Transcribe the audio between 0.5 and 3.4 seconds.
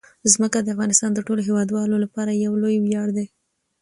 د افغانستان د ټولو هیوادوالو لپاره یو لوی ویاړ دی.